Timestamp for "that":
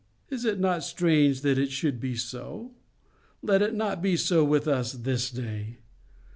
1.41-1.59